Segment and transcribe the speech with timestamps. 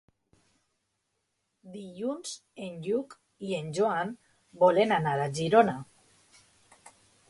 [1.75, 2.33] Dilluns
[2.69, 3.15] en Lluc
[3.51, 4.17] i en Joan
[4.67, 5.81] volen anar a Girona.